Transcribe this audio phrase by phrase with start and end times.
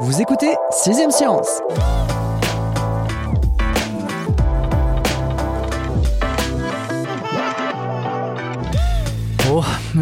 [0.00, 1.60] Vous écoutez 6ème Science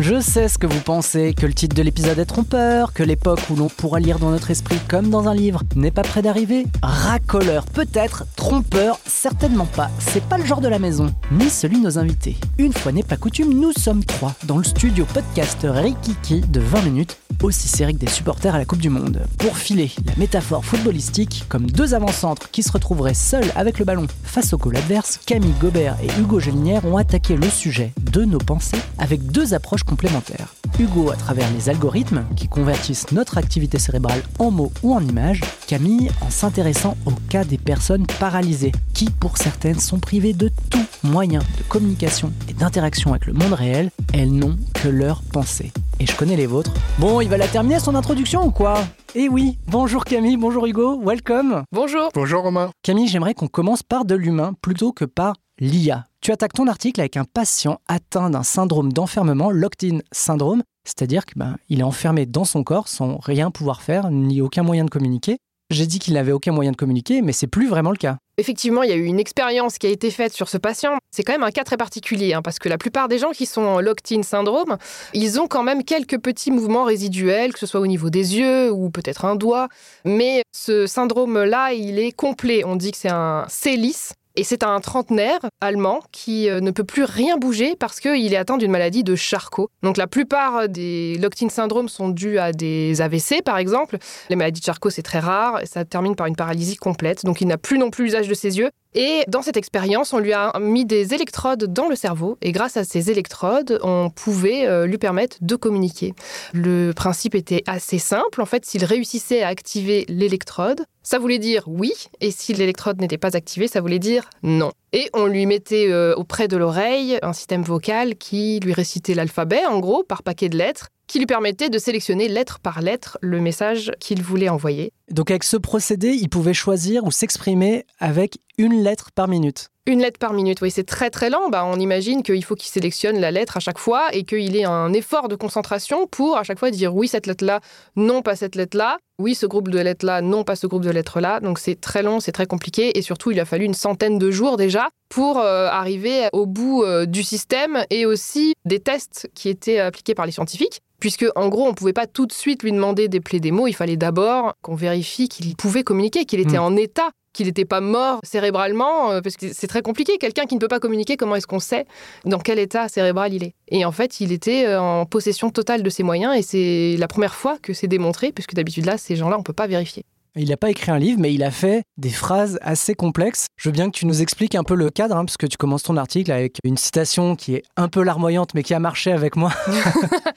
[0.01, 3.41] je sais ce que vous pensez, que le titre de l'épisode est trompeur, que l'époque
[3.51, 6.67] où l'on pourra lire dans notre esprit comme dans un livre n'est pas près d'arriver.
[6.83, 9.91] Racoleur, peut-être, trompeur, certainement pas.
[9.99, 12.37] C'est pas le genre de la maison, ni celui de nos invités.
[12.59, 16.83] Une fois n'est pas coutume, nous sommes trois dans le studio podcast Rikiki de 20
[16.83, 19.23] minutes, aussi serré que des supporters à la Coupe du Monde.
[19.39, 24.07] Pour filer la métaphore footballistique, comme deux avant-centres qui se retrouveraient seuls avec le ballon
[24.23, 28.39] face au goal adverse, Camille Gobert et Hugo Gélinière ont attaqué le sujet de nos
[28.39, 30.55] pensées avec deux approches complémentaires.
[30.79, 35.43] Hugo à travers les algorithmes qui convertissent notre activité cérébrale en mots ou en images,
[35.67, 40.85] Camille en s'intéressant au cas des personnes paralysées, qui pour certaines sont privées de tout
[41.03, 45.73] moyen de communication et d'interaction avec le monde réel, elles n'ont que leurs pensées.
[46.01, 46.73] Et je connais les vôtres.
[46.99, 48.83] Bon, il va la terminer son introduction ou quoi?
[49.15, 52.71] Eh oui, bonjour Camille, bonjour Hugo, welcome Bonjour Bonjour Romain.
[52.83, 56.07] Camille, j'aimerais qu'on commence par de l'humain plutôt que par l'IA.
[56.23, 61.37] Tu attaques ton article avec un patient atteint d'un syndrome d'enfermement, locked-in syndrome, c'est-à-dire qu'il
[61.41, 65.39] ben, est enfermé dans son corps sans rien pouvoir faire, ni aucun moyen de communiquer.
[65.71, 68.19] J'ai dit qu'il n'avait aucun moyen de communiquer, mais c'est plus vraiment le cas.
[68.39, 70.97] Effectivement, il y a eu une expérience qui a été faite sur ce patient.
[71.11, 73.47] C'est quand même un cas très particulier, hein, parce que la plupart des gens qui
[73.47, 74.77] sont en locked-in syndrome,
[75.15, 78.71] ils ont quand même quelques petits mouvements résiduels, que ce soit au niveau des yeux
[78.71, 79.67] ou peut-être un doigt.
[80.05, 82.63] Mais ce syndrome-là, il est complet.
[82.65, 86.85] On dit que c'est un CELIS, et c'est un trentenaire allemand qui euh, ne peut
[86.85, 89.71] plus rien bouger parce qu'il est atteint d'une maladie de Charcot.
[89.83, 93.99] Donc la plupart des locked-in syndromes sont dus à des AVC par exemple.
[94.31, 97.25] Les maladies de Charcot c'est très rare et ça termine par une paralysie complète.
[97.25, 98.71] Donc il n'a plus non plus l'usage de ses yeux.
[98.95, 102.77] Et dans cette expérience, on lui a mis des électrodes dans le cerveau et grâce
[102.77, 106.15] à ces électrodes, on pouvait euh, lui permettre de communiquer.
[106.53, 108.43] Le principe était assez simple.
[108.43, 113.19] En fait, s'il réussissait à activer l'électrode, ça voulait dire oui, et si l'électrode n'était
[113.19, 114.73] pas activée, ça voulait dire non.
[114.95, 119.65] Et on lui mettait euh, auprès de l'oreille un système vocal qui lui récitait l'alphabet,
[119.67, 123.41] en gros, par paquet de lettres, qui lui permettait de sélectionner lettre par lettre le
[123.41, 124.93] message qu'il voulait envoyer.
[125.11, 129.72] Donc avec ce procédé, il pouvait choisir ou s'exprimer avec une lettre par minute.
[129.85, 131.49] Une lettre par minute, oui, c'est très très lent.
[131.51, 134.65] Bah, on imagine qu'il faut qu'il sélectionne la lettre à chaque fois et qu'il ait
[134.65, 137.59] un effort de concentration pour à chaque fois dire oui cette lettre-là,
[137.97, 141.41] non pas cette lettre-là, oui ce groupe de lettres-là, non pas ce groupe de lettres-là.
[141.41, 144.31] Donc c'est très long, c'est très compliqué et surtout il a fallu une centaine de
[144.31, 149.49] jours déjà pour euh, arriver au bout euh, du système et aussi des tests qui
[149.49, 152.63] étaient appliqués par les scientifiques puisque en gros, on ne pouvait pas tout de suite
[152.63, 156.59] lui demander d'épeler des mots, il fallait d'abord qu'on vérifie qu'il pouvait communiquer, qu'il était
[156.59, 156.63] Mm.
[156.63, 160.19] en état, qu'il n'était pas mort cérébralement, euh, parce que c'est très compliqué.
[160.19, 161.87] Quelqu'un qui ne peut pas communiquer, comment est-ce qu'on sait
[162.25, 163.55] dans quel état cérébral il est?
[163.69, 167.09] Et en fait, il était euh, en possession totale de ses moyens, et c'est la
[167.09, 170.05] première fois que c'est démontré, puisque d'habitude là, ces gens-là, on ne peut pas vérifier.
[170.35, 173.47] Il n'a pas écrit un livre, mais il a fait des phrases assez complexes.
[173.59, 175.59] Je veux bien que tu nous expliques un peu le cadre, hein, parce que tu
[175.59, 179.13] commences ton article avec une citation qui est un peu larmoyante, mais qui a marché
[179.13, 179.53] avec moi.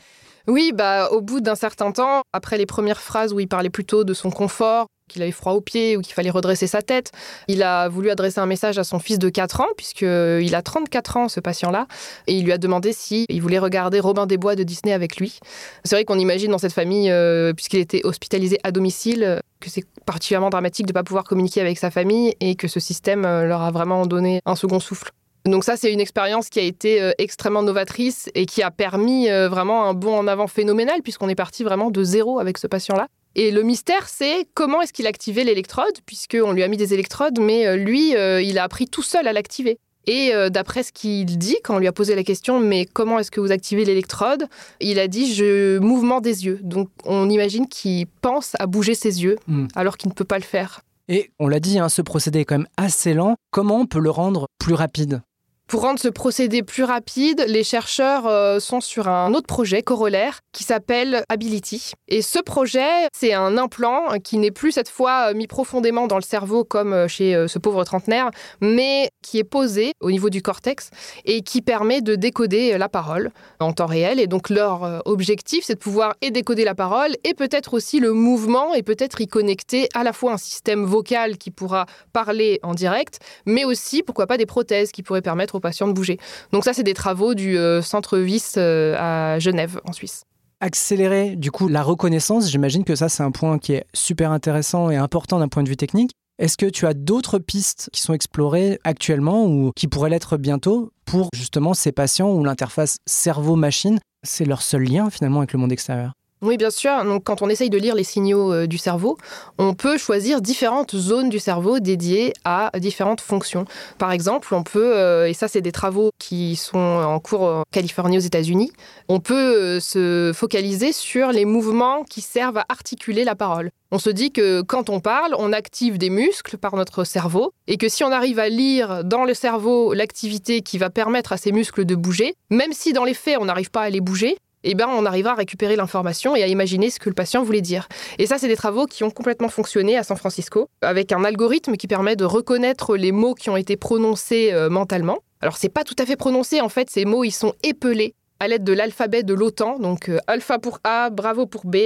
[0.48, 4.04] Oui, bah, au bout d'un certain temps, après les premières phrases où il parlait plutôt
[4.04, 7.12] de son confort, qu'il avait froid aux pieds ou qu'il fallait redresser sa tête,
[7.48, 11.18] il a voulu adresser un message à son fils de 4 ans, puisqu'il a 34
[11.18, 11.88] ans, ce patient-là,
[12.28, 15.18] et il lui a demandé si il voulait regarder Robin des Bois de Disney avec
[15.18, 15.40] lui.
[15.84, 19.70] C'est vrai qu'on imagine dans cette famille, euh, puisqu'il était hospitalisé à domicile, euh, que
[19.70, 23.26] c'est particulièrement dramatique de ne pas pouvoir communiquer avec sa famille et que ce système
[23.26, 25.12] euh, leur a vraiment donné un second souffle.
[25.46, 29.30] Donc ça, c'est une expérience qui a été euh, extrêmement novatrice et qui a permis
[29.30, 32.66] euh, vraiment un bond en avant phénoménal puisqu'on est parti vraiment de zéro avec ce
[32.66, 33.08] patient-là.
[33.36, 37.40] Et le mystère, c'est comment est-ce qu'il activait l'électrode, puisqu'on lui a mis des électrodes,
[37.40, 39.78] mais euh, lui, euh, il a appris tout seul à l'activer.
[40.08, 43.20] Et euh, d'après ce qu'il dit, quand on lui a posé la question, mais comment
[43.20, 44.46] est-ce que vous activez l'électrode
[44.80, 46.60] Il a dit, je mouvement des yeux.
[46.62, 49.68] Donc on imagine qu'il pense à bouger ses yeux, Hmm.
[49.76, 50.82] alors qu'il ne peut pas le faire.
[51.08, 53.36] Et on l'a dit, hein, ce procédé est quand même assez lent.
[53.52, 55.22] Comment on peut le rendre plus rapide?
[55.68, 60.42] Pour rendre ce procédé plus rapide, les chercheurs euh, sont sur un autre projet corollaire
[60.52, 61.94] qui s'appelle Ability.
[62.08, 66.18] Et ce projet, c'est un implant qui n'est plus cette fois euh, mis profondément dans
[66.18, 68.30] le cerveau comme euh, chez ce pauvre trentenaire,
[68.62, 70.92] mais qui est posé au niveau du cortex
[71.26, 74.20] et qui permet de décoder la parole en temps réel.
[74.20, 78.14] Et donc leur objectif, c'est de pouvoir et décoder la parole et peut-être aussi le
[78.14, 82.76] mouvement et peut-être y connecter à la fois un système vocal qui pourra parler en
[82.76, 86.20] direct, mais aussi, pourquoi pas, des prothèses qui pourraient permettre aux patients de bouger.
[86.52, 90.24] Donc ça, c'est des travaux du euh, Centre Vis euh, à Genève, en Suisse.
[90.62, 94.90] Accélérer, du coup, la reconnaissance, j'imagine que ça, c'est un point qui est super intéressant
[94.90, 96.12] et important d'un point de vue technique.
[96.38, 100.92] Est-ce que tu as d'autres pistes qui sont explorées actuellement ou qui pourraient l'être bientôt
[101.06, 105.72] pour justement ces patients où l'interface cerveau-machine, c'est leur seul lien finalement avec le monde
[105.72, 106.92] extérieur oui, bien sûr.
[107.24, 109.18] Quand on essaye de lire les signaux euh, du cerveau,
[109.58, 113.66] on peut choisir différentes zones du cerveau dédiées à différentes fonctions.
[113.98, 117.64] Par exemple, on peut, euh, et ça, c'est des travaux qui sont en cours en
[117.72, 118.72] Californie aux États-Unis,
[119.08, 123.72] on peut euh, se focaliser sur les mouvements qui servent à articuler la parole.
[123.92, 127.78] On se dit que quand on parle, on active des muscles par notre cerveau et
[127.78, 131.52] que si on arrive à lire dans le cerveau l'activité qui va permettre à ces
[131.52, 134.76] muscles de bouger, même si dans les faits on n'arrive pas à les bouger, eh
[134.76, 137.88] ben, on arrivera à récupérer l'information et à imaginer ce que le patient voulait dire.
[138.18, 141.76] Et ça, c'est des travaux qui ont complètement fonctionné à San Francisco, avec un algorithme
[141.76, 145.20] qui permet de reconnaître les mots qui ont été prononcés euh, mentalement.
[145.42, 148.16] Alors, c'est pas tout à fait prononcé, en fait, ces mots, ils sont épelés
[148.46, 151.78] à l'aide de l'alphabet de l'OTAN, donc euh, alpha pour A, bravo pour B.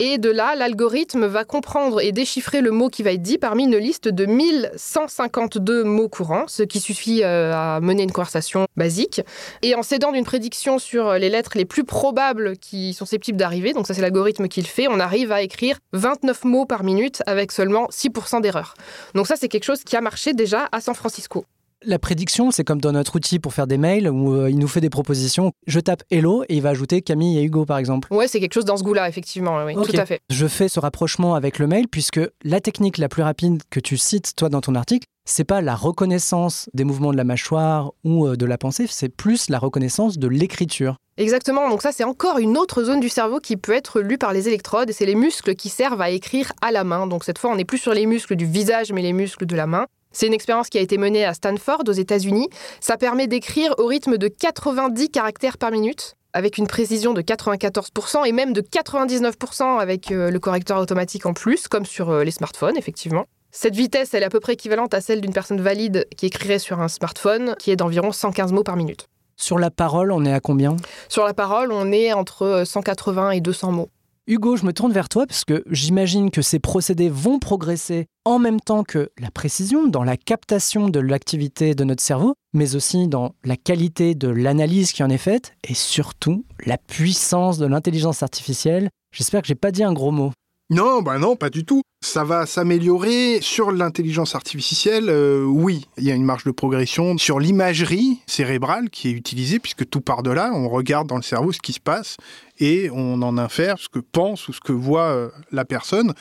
[0.00, 3.64] Et de là, l'algorithme va comprendre et déchiffrer le mot qui va être dit parmi
[3.64, 9.22] une liste de 1152 mots courants, ce qui suffit euh, à mener une conversation basique.
[9.62, 13.72] Et en s'aidant d'une prédiction sur les lettres les plus probables qui sont susceptibles d'arriver,
[13.72, 17.22] donc ça c'est l'algorithme qui le fait, on arrive à écrire 29 mots par minute
[17.26, 18.74] avec seulement 6% d'erreur.
[19.14, 21.44] Donc ça c'est quelque chose qui a marché déjà à San Francisco.
[21.82, 24.68] La prédiction, c'est comme dans notre outil pour faire des mails où euh, il nous
[24.68, 25.52] fait des propositions.
[25.66, 28.12] Je tape Hello et il va ajouter Camille et Hugo, par exemple.
[28.12, 29.64] Ouais, c'est quelque chose dans ce goût-là, effectivement.
[29.64, 30.20] Oui, tout à fait.
[30.28, 33.96] Je fais ce rapprochement avec le mail puisque la technique la plus rapide que tu
[33.96, 38.26] cites, toi, dans ton article, c'est pas la reconnaissance des mouvements de la mâchoire ou
[38.26, 40.96] euh, de la pensée, c'est plus la reconnaissance de l'écriture.
[41.16, 44.32] Exactement, donc ça c'est encore une autre zone du cerveau qui peut être lue par
[44.32, 47.06] les électrodes et c'est les muscles qui servent à écrire à la main.
[47.06, 49.54] Donc cette fois on n'est plus sur les muscles du visage mais les muscles de
[49.54, 49.86] la main.
[50.12, 52.48] C'est une expérience qui a été menée à Stanford, aux États-Unis.
[52.80, 58.26] Ça permet d'écrire au rythme de 90 caractères par minute, avec une précision de 94%
[58.26, 62.32] et même de 99% avec euh, le correcteur automatique en plus, comme sur euh, les
[62.32, 63.24] smartphones, effectivement.
[63.52, 66.60] Cette vitesse, elle est à peu près équivalente à celle d'une personne valide qui écrirait
[66.60, 69.06] sur un smartphone, qui est d'environ 115 mots par minute.
[69.36, 70.76] Sur la parole, on est à combien?
[71.08, 73.90] Sur la parole, on est entre 180 et 200 mots.
[74.30, 78.38] Hugo, je me tourne vers toi parce que j'imagine que ces procédés vont progresser en
[78.38, 83.08] même temps que la précision dans la captation de l'activité de notre cerveau, mais aussi
[83.08, 88.22] dans la qualité de l'analyse qui en est faite et surtout la puissance de l'intelligence
[88.22, 88.88] artificielle.
[89.12, 90.30] J'espère que j'ai pas dit un gros mot.
[90.70, 91.82] Non, bah non, pas du tout.
[92.00, 95.10] Ça va s'améliorer sur l'intelligence artificielle.
[95.10, 99.58] Euh, oui, il y a une marge de progression sur l'imagerie cérébrale qui est utilisée
[99.58, 100.52] puisque tout part de là.
[100.54, 102.16] On regarde dans le cerveau ce qui se passe
[102.60, 106.12] et on en infère ce que pense ou ce que voit euh, la personne.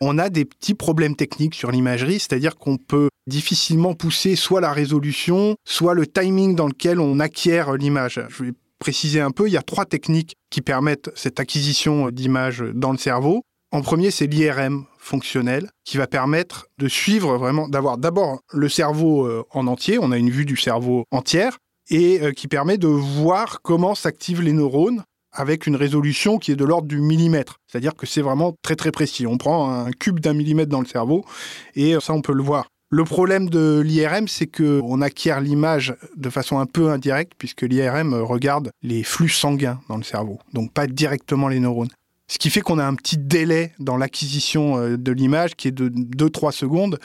[0.00, 4.72] On a des petits problèmes techniques sur l'imagerie, c'est-à-dire qu'on peut difficilement pousser soit la
[4.72, 8.20] résolution, soit le timing dans lequel on acquiert l'image.
[8.28, 12.64] Je vais préciser un peu, il y a trois techniques qui permettent cette acquisition d'images
[12.74, 13.42] dans le cerveau.
[13.70, 19.24] En premier, c'est l'IRM fonctionnel qui va permettre de suivre vraiment, d'avoir d'abord le cerveau
[19.26, 21.58] euh, en entier, on a une vue du cerveau entière,
[21.90, 25.02] et euh, qui permet de voir comment s'activent les neurones
[25.32, 27.56] avec une résolution qui est de l'ordre du millimètre.
[27.66, 29.26] C'est-à-dire que c'est vraiment très très précis.
[29.26, 31.24] On prend un cube d'un millimètre dans le cerveau
[31.74, 32.66] et ça on peut le voir.
[32.94, 38.12] Le problème de l'IRM, c'est qu'on acquiert l'image de façon un peu indirecte, puisque l'IRM
[38.12, 41.88] regarde les flux sanguins dans le cerveau, donc pas directement les neurones.
[42.28, 45.72] Ce qui fait qu'on a un petit délai dans l'acquisition euh, de l'image qui est
[45.72, 46.98] de 2-3 secondes.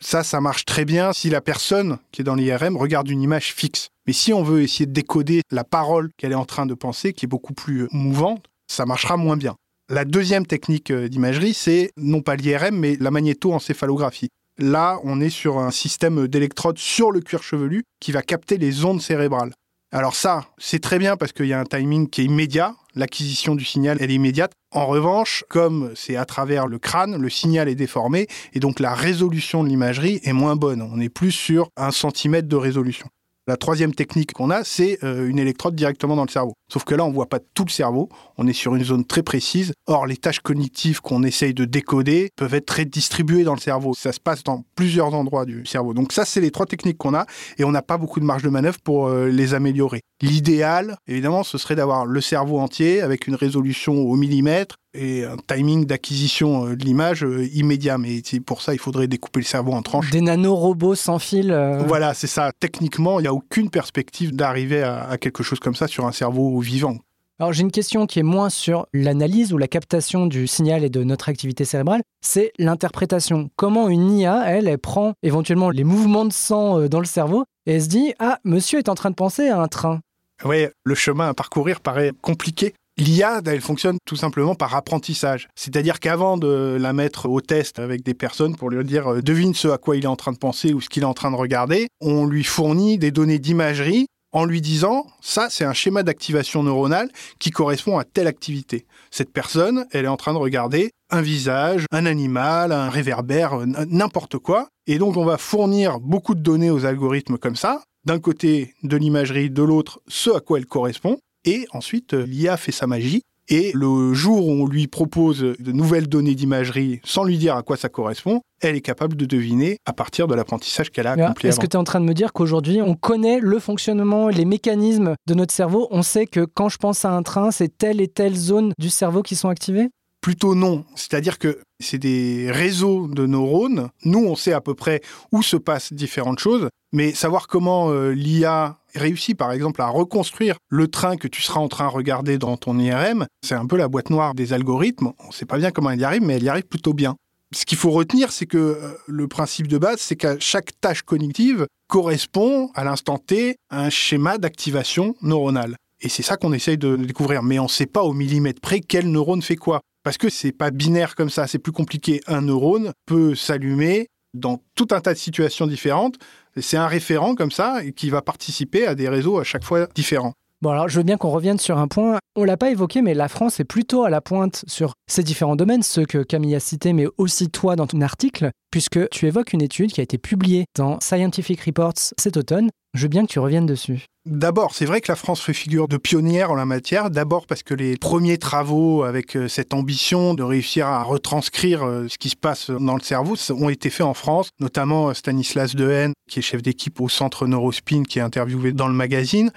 [0.00, 3.52] Ça, ça marche très bien si la personne qui est dans l'IRM regarde une image
[3.52, 3.88] fixe.
[4.06, 7.12] Mais si on veut essayer de décoder la parole qu'elle est en train de penser,
[7.12, 9.56] qui est beaucoup plus euh, mouvante, ça marchera moins bien.
[9.90, 14.28] La deuxième technique euh, d'imagerie, c'est non pas l'IRM, mais la magnétoencéphalographie.
[14.58, 18.84] Là, on est sur un système d'électrodes sur le cuir chevelu qui va capter les
[18.84, 19.52] ondes cérébrales.
[19.94, 22.74] Alors ça, c'est très bien parce qu'il y a un timing qui est immédiat.
[22.94, 24.52] L'acquisition du signal, elle est immédiate.
[24.70, 28.94] En revanche, comme c'est à travers le crâne, le signal est déformé et donc la
[28.94, 30.80] résolution de l'imagerie est moins bonne.
[30.80, 33.06] On est plus sur un centimètre de résolution.
[33.48, 36.54] La troisième technique qu'on a, c'est euh, une électrode directement dans le cerveau.
[36.72, 38.08] Sauf que là, on ne voit pas tout le cerveau,
[38.38, 39.72] on est sur une zone très précise.
[39.86, 43.94] Or, les tâches cognitives qu'on essaye de décoder peuvent être très distribuées dans le cerveau.
[43.94, 45.92] Ça se passe dans plusieurs endroits du cerveau.
[45.92, 47.26] Donc ça, c'est les trois techniques qu'on a
[47.58, 50.02] et on n'a pas beaucoup de marge de manœuvre pour euh, les améliorer.
[50.20, 55.36] L'idéal, évidemment, ce serait d'avoir le cerveau entier avec une résolution au millimètre et un
[55.36, 57.98] timing d'acquisition euh, de l'image euh, immédiat.
[57.98, 60.10] Mais pour ça, il faudrait découper le cerveau en tranches.
[60.10, 61.50] Des nanorobots sans fil.
[61.50, 61.82] Euh.
[61.86, 62.52] Voilà, c'est ça.
[62.58, 66.58] Techniquement, il n'y a aucune perspective d'arriver à, quelque chose comme ça sur un cerveau
[66.60, 66.96] vivant.
[67.38, 70.90] Alors j'ai une question qui est moins sur l'analyse ou la captation du signal et
[70.90, 73.50] de notre activité cérébrale, c'est l'interprétation.
[73.56, 77.74] Comment une IA, elle, elle prend éventuellement les mouvements de sang dans le cerveau et
[77.74, 80.00] elle se dit Ah, monsieur est en train de penser à un train.
[80.44, 82.74] Oui, le chemin à parcourir paraît compliqué.
[82.98, 85.48] L'IA, elle fonctionne tout simplement par apprentissage.
[85.54, 89.54] C'est-à-dire qu'avant de la mettre au test avec des personnes pour lui dire euh, devine
[89.54, 91.30] ce à quoi il est en train de penser ou ce qu'il est en train
[91.30, 96.02] de regarder, on lui fournit des données d'imagerie en lui disant ça c'est un schéma
[96.02, 98.86] d'activation neuronale qui correspond à telle activité.
[99.10, 104.38] Cette personne, elle est en train de regarder un visage, un animal, un réverbère, n'importe
[104.38, 104.68] quoi.
[104.86, 107.82] Et donc on va fournir beaucoup de données aux algorithmes comme ça.
[108.04, 111.18] D'un côté de l'imagerie, de l'autre ce à quoi elle correspond.
[111.44, 113.22] Et ensuite, euh, l'IA fait sa magie.
[113.48, 117.62] Et le jour où on lui propose de nouvelles données d'imagerie sans lui dire à
[117.62, 121.48] quoi ça correspond, elle est capable de deviner à partir de l'apprentissage qu'elle a accompli.
[121.48, 124.44] Est-ce que tu es en train de me dire qu'aujourd'hui, on connaît le fonctionnement les
[124.44, 125.88] mécanismes de notre cerveau?
[125.90, 128.90] On sait que quand je pense à un train, c'est telle et telle zone du
[128.90, 129.88] cerveau qui sont activées?
[130.20, 130.84] Plutôt non.
[130.94, 133.88] C'est-à-dire que c'est des réseaux de neurones.
[134.04, 135.00] Nous, on sait à peu près
[135.32, 140.56] où se passent différentes choses, mais savoir comment euh, l'IA réussit, par exemple, à reconstruire
[140.68, 143.76] le train que tu seras en train de regarder dans ton IRM, c'est un peu
[143.76, 145.12] la boîte noire des algorithmes.
[145.18, 147.16] On ne sait pas bien comment elle y arrive, mais elle y arrive plutôt bien.
[147.54, 151.02] Ce qu'il faut retenir, c'est que euh, le principe de base, c'est qu'à chaque tâche
[151.02, 155.76] cognitive correspond à l'instant T à un schéma d'activation neuronale.
[156.00, 157.42] Et c'est ça qu'on essaye de découvrir.
[157.42, 159.80] Mais on ne sait pas au millimètre près quel neurone fait quoi.
[160.02, 162.22] Parce que c'est pas binaire comme ça, c'est plus compliqué.
[162.26, 166.16] Un neurone peut s'allumer dans tout un tas de situations différentes.
[166.60, 170.34] C'est un référent comme ça qui va participer à des réseaux à chaque fois différents.
[170.62, 172.18] Bon, alors je veux bien qu'on revienne sur un point.
[172.36, 175.56] On l'a pas évoqué, mais la France est plutôt à la pointe sur ces différents
[175.56, 179.52] domaines, ceux que Camille a cités, mais aussi toi dans ton article, puisque tu évoques
[179.52, 182.70] une étude qui a été publiée dans Scientific Reports cet automne.
[182.94, 184.04] Je veux bien que tu reviennes dessus.
[184.26, 187.10] D'abord, c'est vrai que la France fait figure de pionnière en la matière.
[187.10, 192.06] D'abord parce que les premiers travaux avec euh, cette ambition de réussir à retranscrire euh,
[192.08, 195.74] ce qui se passe dans le cerveau ont été faits en France, notamment euh, Stanislas
[195.74, 199.50] Dehaene, qui est chef d'équipe au centre Neurospin, qui est interviewé dans le magazine.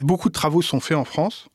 [0.00, 1.48] Beaucoup de travaux sont faits en France.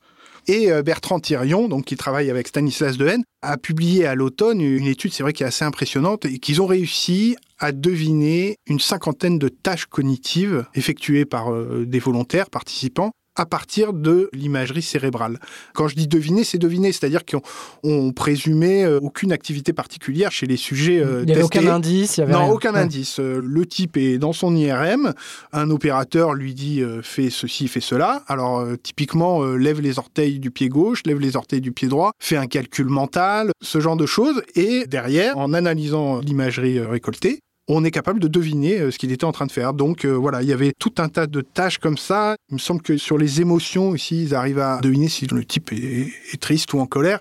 [0.47, 5.13] Et Bertrand Thirion, donc qui travaille avec Stanislas Dehaene, a publié à l'automne une étude,
[5.13, 9.47] c'est vrai, qui est assez impressionnante, et qu'ils ont réussi à deviner une cinquantaine de
[9.47, 15.39] tâches cognitives effectuées par euh, des volontaires participants à partir de l'imagerie cérébrale.
[15.73, 20.57] Quand je dis deviner, c'est deviner, c'est-à-dire qu'on présumait euh, aucune activité particulière chez les
[20.57, 23.19] sujets euh, Il n'y avait aucun indice il y Non, aucun indice.
[23.19, 25.13] Euh, le type est dans son IRM,
[25.51, 28.23] un opérateur lui dit fais ceci, fais cela.
[28.27, 32.37] Alors typiquement, lève les orteils du pied gauche, lève les orteils du pied droit, fait
[32.37, 34.41] un calcul mental, ce genre de choses.
[34.55, 39.25] Et derrière, en analysant l'imagerie récoltée, on est capable de deviner euh, ce qu'il était
[39.25, 39.73] en train de faire.
[39.73, 42.35] Donc euh, voilà, il y avait tout un tas de tâches comme ça.
[42.49, 45.71] Il me semble que sur les émotions aussi, ils arrivent à deviner si le type
[45.71, 47.19] est, triste ou en colère.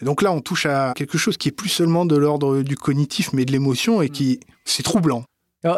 [0.00, 3.32] donc là, on touche à quelque chose qui est plus seulement de l'ordre du cognitif,
[3.32, 5.24] mais de l'émotion et qui, c'est troublant.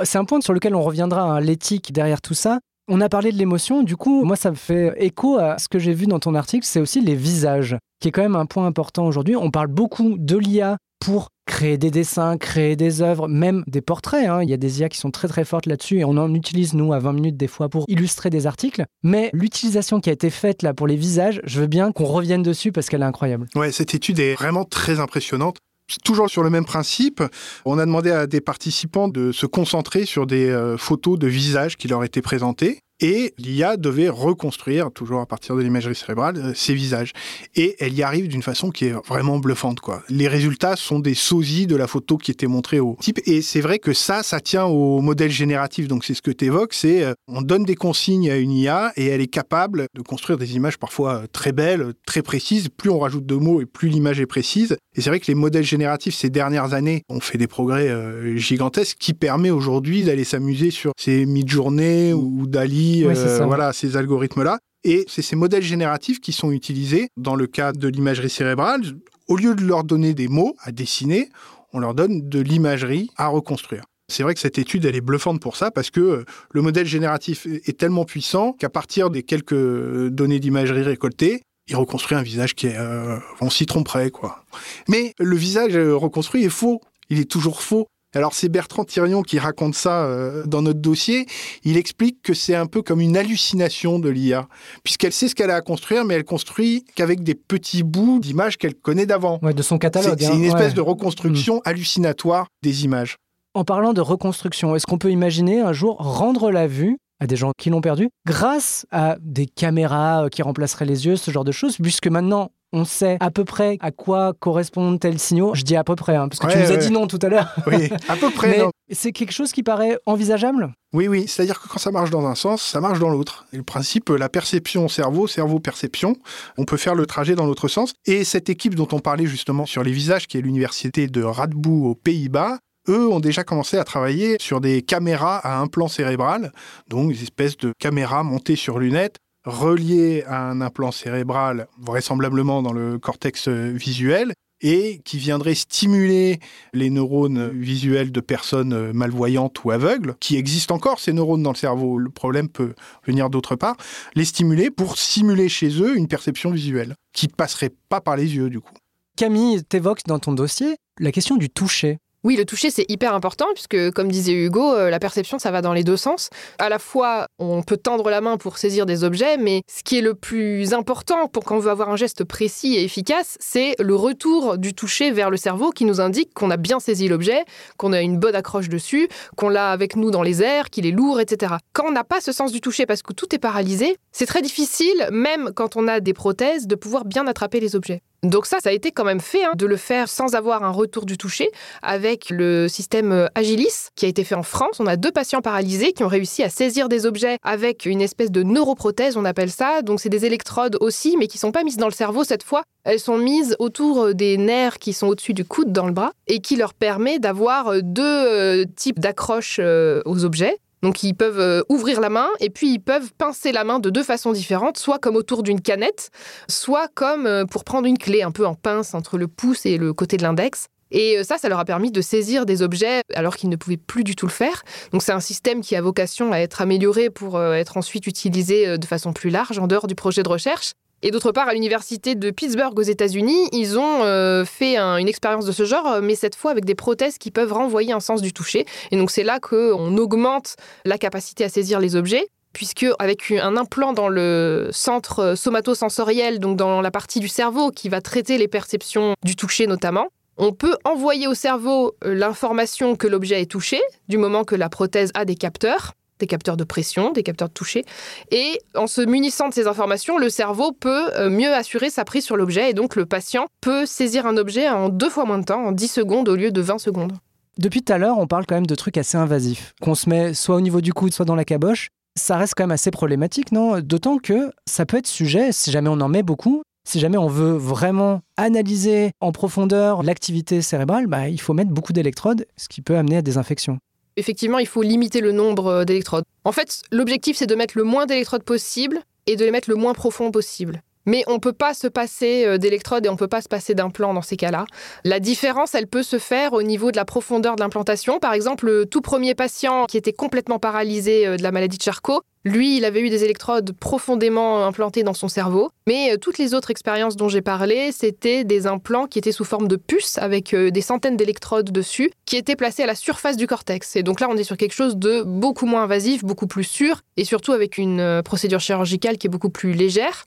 [0.05, 2.61] C'est un point sur lequel on reviendra, hein, l'éthique derrière tout ça.
[2.89, 5.79] On a parlé de l'émotion, du coup, moi, ça me fait écho à ce que
[5.79, 8.67] j'ai vu dans ton article, c'est aussi les visages, qui est quand même un point
[8.67, 9.37] important aujourd'hui.
[9.37, 14.27] On parle beaucoup de l'IA pour créer des dessins, créer des œuvres, même des portraits.
[14.27, 14.43] Hein.
[14.43, 16.75] Il y a des IA qui sont très très fortes là-dessus et on en utilise
[16.75, 18.85] nous à 20 minutes des fois pour illustrer des articles.
[19.03, 22.43] Mais l'utilisation qui a été faite là pour les visages, je veux bien qu'on revienne
[22.43, 23.47] dessus parce qu'elle est incroyable.
[23.55, 25.59] Ouais, cette étude est vraiment très impressionnante.
[26.03, 27.23] Toujours sur le même principe,
[27.67, 31.77] on a demandé à des participants de se concentrer sur des euh, photos de visages
[31.77, 36.53] qui leur étaient présentées et l'IA devait reconstruire, toujours à partir de l'imagerie cérébrale, euh,
[36.55, 37.13] ces visages.
[37.55, 39.81] Et elle y arrive d'une façon qui est vraiment bluffante.
[39.81, 40.03] Quoi.
[40.09, 43.21] Les résultats sont des sosies de la photo qui était montrée au type.
[43.27, 45.87] Et c'est vrai que ça, ça tient au modèle génératif.
[45.87, 48.95] Donc c'est ce que tu évoques, c'est euh, on donne des consignes à une IA
[48.97, 52.71] et elle est capable de construire des images parfois euh, très belles, très précises.
[52.75, 54.79] Plus on rajoute de mots et plus l'image est précise.
[54.97, 57.93] Et c'est vrai que les modèles génératifs ces dernières années ont fait des progrès
[58.37, 64.59] gigantesques qui permet aujourd'hui d'aller s'amuser sur ces mid-journées ou Dali euh, voilà, ces algorithmes-là.
[64.85, 68.83] Et c'est ces modèles génératifs qui sont utilisés dans le cas de l'imagerie cérébrale.
[69.29, 71.31] Au lieu de leur donner des mots à dessiner,
[71.73, 73.85] on leur donne de l'imagerie à reconstruire.
[74.13, 76.87] C'est vrai que cette étude, elle est bluffante pour ça, parce que euh, le modèle
[76.87, 82.55] génératif est tellement puissant qu'à partir des quelques données d'imagerie récoltées, il reconstruit un visage
[82.55, 82.77] qui est...
[82.77, 84.45] Euh, on s'y tromperait, quoi.
[84.89, 86.81] Mais le visage euh, reconstruit est faux.
[87.09, 87.87] Il est toujours faux.
[88.15, 91.27] Alors c'est Bertrand Thirion qui raconte ça euh, dans notre dossier.
[91.65, 94.49] Il explique que c'est un peu comme une hallucination de l'IA,
[94.83, 98.57] puisqu'elle sait ce qu'elle a à construire, mais elle construit qu'avec des petits bouts d'images
[98.57, 99.39] qu'elle connaît d'avant.
[99.43, 100.19] Ouais, de son catalogue.
[100.19, 100.75] C'est hein, une espèce ouais.
[100.75, 103.17] de reconstruction hallucinatoire des images.
[103.55, 107.37] En parlant de reconstruction, est-ce qu'on peut imaginer un jour rendre la vue à des
[107.37, 111.45] gens qui l'ont perdu grâce à des caméras euh, qui remplaceraient les yeux, ce genre
[111.45, 115.55] de choses, puisque maintenant on sait à peu près à quoi correspondent tels signaux.
[115.55, 116.79] Je dis à peu près, hein, parce que tu nous as ouais.
[116.79, 117.55] dit non tout à l'heure.
[117.67, 118.59] Oui, à peu près.
[118.59, 120.75] Mais c'est quelque chose qui paraît envisageable?
[120.93, 121.27] Oui, oui.
[121.27, 123.47] C'est-à-dire que quand ça marche dans un sens, ça marche dans l'autre.
[123.53, 126.17] Et le principe, la perception cerveau, cerveau-perception,
[126.59, 127.95] on peut faire le trajet dans l'autre sens.
[128.07, 131.87] Et cette équipe dont on parlait justement sur les visages, qui est l'université de Radboud
[131.87, 136.53] aux Pays-Bas, eux ont déjà commencé à travailler sur des caméras à implant cérébral,
[136.89, 142.73] donc des espèces de caméras montées sur lunettes, reliées à un implant cérébral, vraisemblablement dans
[142.73, 146.41] le cortex euh, visuel, et qui viendraient stimuler
[146.73, 151.53] les neurones visuels de personnes euh, malvoyantes ou aveugles, qui existent encore, ces neurones dans
[151.53, 152.75] le cerveau, le problème peut
[153.07, 153.77] venir d'autre part,
[154.15, 158.49] les stimuler pour simuler chez eux une perception visuelle, qui passerait pas par les yeux
[158.49, 158.73] du coup.
[159.17, 161.99] Camille, t'évoques dans ton dossier la question du toucher.
[162.25, 165.61] Oui, le toucher, c'est hyper important puisque, comme disait Hugo, euh, la perception, ça va
[165.61, 166.31] dans les deux sens.
[166.59, 169.99] À la fois, on peut tendre la main pour saisir des objets, mais ce qui
[169.99, 173.75] est le plus important pour quand on veut avoir un geste précis et efficace, c'est
[173.79, 177.45] le retour du toucher vers le cerveau qui nous indique qu'on a bien saisi l'objet,
[177.77, 180.93] qu'on a une bonne accroche dessus, qu'on l'a avec nous dans les airs, qu'il est
[180.93, 181.57] lourd, etc.
[181.75, 184.41] Quand on n'a pas ce sens du toucher parce que tout est paralysé, c'est très
[184.41, 188.01] difficile, même quand on a des prothèses, de pouvoir bien attraper les objets.
[188.25, 190.71] Donc ça, ça a été quand même fait, hein, de le faire sans avoir un
[190.71, 191.51] retour du toucher,
[191.83, 194.81] avec le système euh, Agilis, qui a été fait en France.
[194.81, 198.31] On a deux patients paralysés qui ont réussi à saisir des objets avec une espèce
[198.31, 199.83] de neuroprothèse, on appelle ça.
[199.83, 202.63] Donc c'est des électrodes aussi, mais qui sont pas mises dans le cerveau cette fois.
[202.85, 206.13] Elles sont mises autour euh, des nerfs qui sont au-dessus du coude dans le bras,
[206.27, 210.59] et qui leur permet d'avoir euh, deux types d'accroches aux objets.
[210.85, 213.89] Donc ils peuvent euh, ouvrir la main et puis ils peuvent pincer la main de
[213.89, 216.11] deux façons différentes, soit comme autour d'une canette,
[216.47, 219.79] soit comme euh, pour prendre une clé un peu en pince entre le pouce et
[219.79, 220.67] le côté de l'index.
[220.91, 223.79] Et euh, ça, ça leur a permis de saisir des objets alors qu'ils ne pouvaient
[223.79, 224.63] plus du tout le faire.
[224.93, 228.87] Donc c'est un système qui a vocation à être amélioré pour être ensuite utilisé de
[228.87, 230.75] façon plus large en dehors du projet de recherche.
[231.07, 235.07] Et d'autre part, à l'université de Pittsburgh aux États-Unis, ils ont euh, fait un- une
[235.07, 238.01] expérience de ce genre, euh, mais cette fois avec des prothèses qui peuvent renvoyer un
[238.01, 238.65] sens du toucher.
[238.91, 243.57] Et donc c'est là qu'on augmente la capacité à saisir les objets puisque avec un
[243.59, 248.39] implant dans le centre euh, somatosensoriel, donc dans la partie du cerveau qui va traiter
[248.39, 250.07] les perceptions du toucher notamment,
[250.39, 255.11] on peut envoyer au cerveau l'information que l'objet est touché, du moment que la prothèse
[255.15, 255.93] a des capteurs,
[256.25, 257.85] des capteurs de pression, des capteurs de toucher,
[258.31, 262.25] et en se munissant de ces informations, le cerveau peut euh, mieux assurer sa prise
[262.25, 265.45] sur l'objet, et donc le patient peut saisir un objet en deux fois moins de
[265.45, 267.13] temps, en 10 secondes au lieu de 20 secondes.
[267.59, 270.33] Depuis tout à l'heure, on parle quand même de trucs assez invasifs, qu'on se met
[270.33, 271.89] soit au niveau du coude, soit dans la caboche.
[272.17, 273.81] Ça reste quand même assez problématique, non?
[273.81, 277.29] D'autant que ça peut être sujet, si jamais on en met beaucoup, si jamais on
[277.29, 282.81] veut vraiment analyser en profondeur l'activité cérébrale, bah, il faut mettre beaucoup d'électrodes, ce qui
[282.81, 283.79] peut amener à des infections.
[284.17, 286.25] Effectivement, il faut limiter le nombre euh, d'électrodes.
[286.45, 289.77] En fait, l'objectif, c'est de mettre le moins d'électrodes possible et de les mettre le
[289.77, 290.83] moins profond possible.
[291.07, 293.49] Mais on ne peut pas se passer euh, d'électrodes et on ne peut pas se
[293.49, 294.67] passer d'implants dans ces cas-là.
[295.05, 298.19] La différence, elle peut se faire au niveau de la profondeur de l'implantation.
[298.19, 301.83] Par exemple, le tout premier patient qui était complètement paralysé euh, de la maladie de
[301.83, 305.71] Charcot, lui, il avait eu des électrodes profondément implantées dans son cerveau.
[305.87, 309.45] Mais euh, toutes les autres expériences dont j'ai parlé, c'était des implants qui étaient sous
[309.45, 313.37] forme de puces avec euh, des centaines d'électrodes dessus, qui étaient placés à la surface
[313.37, 313.97] du cortex.
[313.97, 317.01] Et donc là, on est sur quelque chose de beaucoup moins invasif, beaucoup plus sûr,
[317.17, 320.25] et surtout avec une euh, procédure chirurgicale qui est beaucoup plus légère.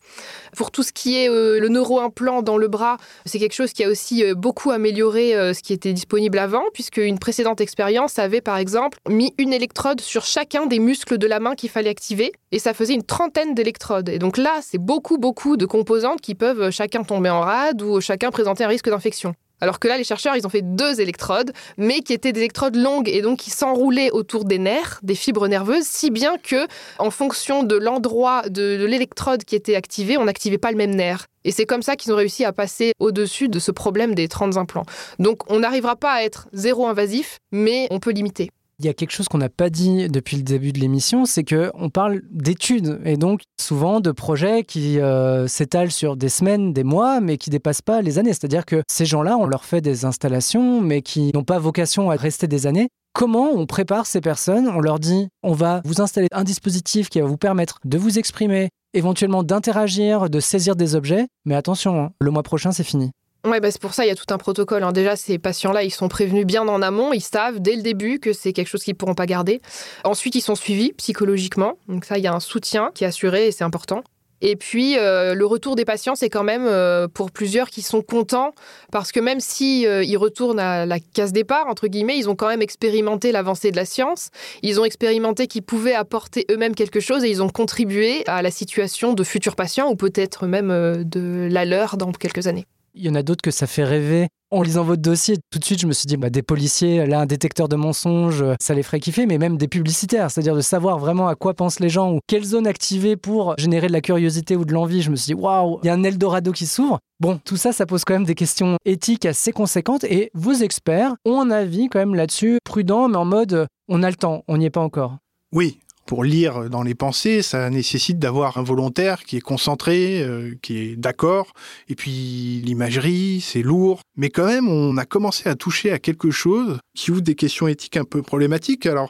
[0.55, 3.89] Pour tout ce qui est le neuroimplant dans le bras, c'est quelque chose qui a
[3.89, 8.97] aussi beaucoup amélioré ce qui était disponible avant, puisque une précédente expérience avait par exemple
[9.07, 12.06] mis une électrode sur chacun des muscles de la main qu'il fallait activer,
[12.51, 14.09] et ça faisait une trentaine d'électrodes.
[14.09, 17.81] Et donc là, c'est beaucoup, beaucoup de composantes qui peuvent euh, chacun tomber en rade
[17.81, 19.33] ou chacun présenter un risque d'infection.
[19.59, 22.75] Alors que là, les chercheurs, ils ont fait deux électrodes, mais qui étaient des électrodes
[22.75, 26.67] longues et donc qui s'enroulaient autour des nerfs, des fibres nerveuses, si bien que,
[26.99, 30.93] en fonction de l'endroit de, de l'électrode qui était activée, on n'activait pas le même
[30.93, 31.25] nerf.
[31.43, 34.57] Et c'est comme ça qu'ils ont réussi à passer au-dessus de ce problème des 30
[34.57, 34.85] implants.
[35.17, 38.51] Donc on n'arrivera pas à être zéro invasif, mais on peut limiter.
[38.79, 41.43] Il y a quelque chose qu'on n'a pas dit depuis le début de l'émission, c'est
[41.43, 46.73] que on parle d'études et donc souvent de projets qui euh, s'étalent sur des semaines,
[46.73, 48.33] des mois, mais qui dépassent pas les années.
[48.33, 52.15] C'est-à-dire que ces gens-là, on leur fait des installations, mais qui n'ont pas vocation à
[52.15, 52.89] rester des années.
[53.13, 54.67] Comment on prépare ces personnes?
[54.67, 58.19] On leur dit, on va vous installer un dispositif qui va vous permettre de vous
[58.19, 63.09] exprimer, éventuellement d'interagir, de saisir des objets, mais attention, hein, le mois prochain, c'est fini.
[63.45, 64.83] Ouais, bah c'est pour ça il y a tout un protocole.
[64.83, 64.91] hein.
[64.91, 67.13] Déjà, ces patients-là, ils sont prévenus bien en amont.
[67.13, 69.61] Ils savent dès le début que c'est quelque chose qu'ils pourront pas garder.
[70.03, 71.77] Ensuite, ils sont suivis psychologiquement.
[71.87, 74.03] Donc ça, il y a un soutien qui est assuré et c'est important.
[74.41, 78.03] Et puis, euh, le retour des patients, c'est quand même euh, pour plusieurs qui sont
[78.03, 78.53] contents
[78.91, 82.35] parce que même si euh, ils retournent à la case départ entre guillemets, ils ont
[82.35, 84.29] quand même expérimenté l'avancée de la science.
[84.61, 88.51] Ils ont expérimenté qu'ils pouvaient apporter eux-mêmes quelque chose et ils ont contribué à la
[88.51, 92.65] situation de futurs patients ou peut-être même de la leur dans quelques années.
[92.97, 94.27] Il y en a d'autres que ça fait rêver.
[94.49, 97.19] En lisant votre dossier, tout de suite, je me suis dit, bah, des policiers, là,
[97.19, 100.97] un détecteur de mensonges, ça les ferait kiffer, mais même des publicitaires, c'est-à-dire de savoir
[100.97, 104.55] vraiment à quoi pensent les gens ou quelle zone activer pour générer de la curiosité
[104.55, 105.01] ou de l'envie.
[105.01, 106.99] Je me suis dit, waouh, il y a un Eldorado qui s'ouvre.
[107.19, 111.13] Bon, tout ça, ça pose quand même des questions éthiques assez conséquentes et vos experts
[111.25, 114.43] ont un avis quand même là-dessus, prudent, mais en mode, euh, on a le temps,
[114.47, 115.17] on n'y est pas encore.
[115.53, 120.55] Oui, pour lire dans les pensées, ça nécessite d'avoir un volontaire qui est concentré, euh,
[120.61, 121.51] qui est d'accord.
[121.89, 123.99] Et puis l'imagerie, c'est lourd.
[124.15, 127.67] Mais quand même, on a commencé à toucher à quelque chose qui ouvre des questions
[127.67, 128.85] éthiques un peu problématiques.
[128.85, 129.09] Alors,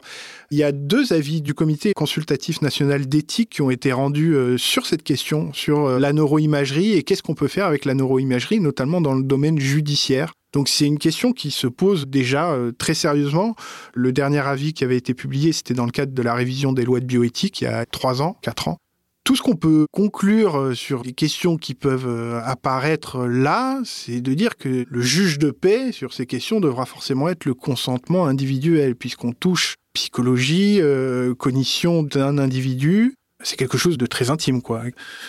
[0.50, 4.58] il y a deux avis du Comité consultatif national d'éthique qui ont été rendus euh,
[4.58, 8.60] sur cette question, sur euh, la neuroimagerie et qu'est-ce qu'on peut faire avec la neuroimagerie,
[8.60, 10.32] notamment dans le domaine judiciaire.
[10.52, 13.54] Donc c'est une question qui se pose déjà euh, très sérieusement.
[13.94, 16.84] Le dernier avis qui avait été publié, c'était dans le cadre de la révision des
[16.84, 18.78] lois de bioéthique il y a trois ans, quatre ans.
[19.28, 24.22] Tout ce qu'on peut conclure euh, sur les questions qui peuvent euh, apparaître là, c'est
[24.22, 28.24] de dire que le juge de paix sur ces questions devra forcément être le consentement
[28.24, 34.82] individuel, puisqu'on touche psychologie, euh, cognition d'un individu, c'est quelque chose de très intime, quoi.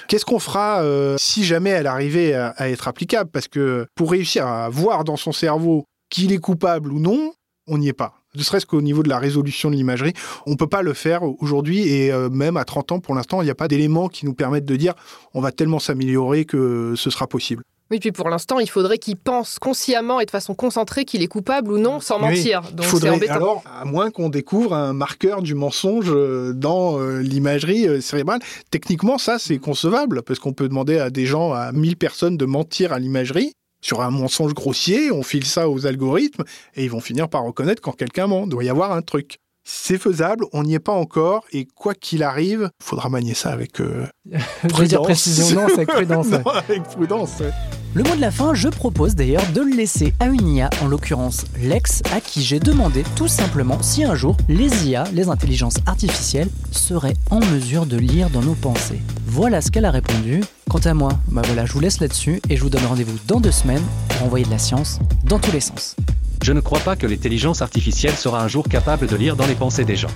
[0.08, 3.30] Qu'est-ce qu'on fera euh, si jamais elle arrivait à, être applicable?
[3.30, 7.34] Parce que pour réussir à voir dans son cerveau qu'il est coupable ou non,
[7.68, 8.16] on n'y est pas.
[8.36, 10.14] Ne serait-ce qu'au niveau de la résolution de l'imagerie,
[10.46, 13.42] on ne peut pas le faire aujourd'hui et euh, même à 30 ans, pour l'instant,
[13.42, 14.94] il n'y a pas d'éléments qui nous permettent de dire
[15.34, 17.64] on va tellement s'améliorer que ce sera possible.
[17.92, 21.28] Oui, puis pour l'instant, il faudrait qu'il pense consciemment et de façon concentrée qu'il est
[21.28, 22.62] coupable ou non, sans mentir.
[22.72, 23.34] Donc c'est faudrait, embêtant.
[23.34, 28.42] alors, à moins qu'on découvre un marqueur du mensonge euh, dans euh, l'imagerie euh, cérébrale,
[28.70, 32.46] techniquement, ça, c'est concevable, parce qu'on peut demander à des gens, à 1000 personnes, de
[32.46, 36.44] mentir à l'imagerie sur un mensonge grossier, on file ça aux algorithmes,
[36.76, 38.44] et ils vont finir par reconnaître quand quelqu'un ment.
[38.44, 39.40] Il doit y avoir un truc.
[39.72, 43.52] C'est faisable, on n'y est pas encore, et quoi qu'il arrive, il faudra manier ça
[43.52, 45.06] avec euh, Je veux dire prudence.
[45.06, 46.26] précision, non, c'est avec prudence.
[46.26, 46.40] ouais.
[46.44, 47.30] Non, avec prudence.
[47.40, 47.52] ouais.
[47.94, 50.88] Le mot de la fin, je propose d'ailleurs de le laisser à une IA, en
[50.88, 55.78] l'occurrence Lex, à qui j'ai demandé tout simplement si un jour les IA, les intelligences
[55.86, 59.00] artificielles, seraient en mesure de lire dans nos pensées.
[59.28, 60.42] Voilà ce qu'elle a répondu.
[60.68, 63.40] Quant à moi, bah voilà, je vous laisse là-dessus et je vous donne rendez-vous dans
[63.40, 65.96] deux semaines pour envoyer de la science dans tous les sens.
[66.44, 69.56] Je ne crois pas que l'intelligence artificielle sera un jour capable de lire dans les
[69.56, 70.10] pensées des gens.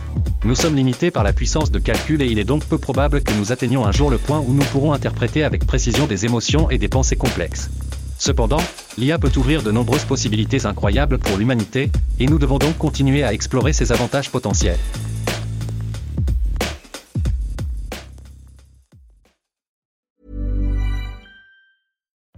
[0.45, 3.33] Nous sommes limités par la puissance de calcul et il est donc peu probable que
[3.33, 6.77] nous atteignions un jour le point où nous pourrons interpréter avec précision des émotions et
[6.77, 7.69] des pensées complexes.
[8.17, 8.61] Cependant,
[8.97, 13.33] l'IA peut ouvrir de nombreuses possibilités incroyables pour l'humanité, et nous devons donc continuer à
[13.33, 14.77] explorer ses avantages potentiels.